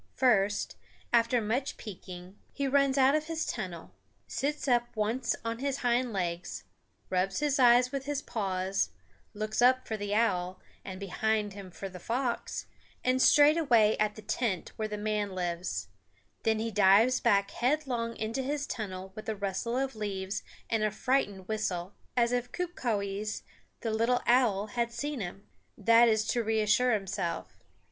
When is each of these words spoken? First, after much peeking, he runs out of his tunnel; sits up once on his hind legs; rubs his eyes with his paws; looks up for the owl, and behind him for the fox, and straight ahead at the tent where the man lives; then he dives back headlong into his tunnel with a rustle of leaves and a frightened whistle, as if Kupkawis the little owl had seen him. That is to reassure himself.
First, 0.15 0.77
after 1.13 1.39
much 1.39 1.77
peeking, 1.77 2.39
he 2.51 2.65
runs 2.67 2.97
out 2.97 3.13
of 3.13 3.27
his 3.27 3.45
tunnel; 3.45 3.93
sits 4.25 4.67
up 4.67 4.87
once 4.95 5.35
on 5.45 5.59
his 5.59 5.77
hind 5.85 6.11
legs; 6.11 6.63
rubs 7.11 7.37
his 7.37 7.59
eyes 7.59 7.91
with 7.91 8.05
his 8.05 8.23
paws; 8.23 8.89
looks 9.35 9.61
up 9.61 9.87
for 9.87 9.97
the 9.97 10.15
owl, 10.15 10.59
and 10.83 10.99
behind 10.99 11.53
him 11.53 11.69
for 11.69 11.87
the 11.87 11.99
fox, 11.99 12.65
and 13.03 13.21
straight 13.21 13.57
ahead 13.57 13.95
at 13.99 14.15
the 14.15 14.23
tent 14.23 14.69
where 14.75 14.87
the 14.87 14.97
man 14.97 15.35
lives; 15.35 15.89
then 16.41 16.57
he 16.57 16.71
dives 16.71 17.19
back 17.19 17.51
headlong 17.51 18.15
into 18.17 18.41
his 18.41 18.65
tunnel 18.65 19.11
with 19.13 19.29
a 19.29 19.35
rustle 19.35 19.77
of 19.77 19.95
leaves 19.95 20.41
and 20.67 20.81
a 20.83 20.89
frightened 20.89 21.47
whistle, 21.47 21.93
as 22.17 22.31
if 22.31 22.51
Kupkawis 22.51 23.43
the 23.81 23.91
little 23.91 24.23
owl 24.25 24.65
had 24.65 24.91
seen 24.91 25.19
him. 25.19 25.45
That 25.77 26.07
is 26.09 26.25
to 26.29 26.43
reassure 26.43 26.93
himself. 26.93 27.55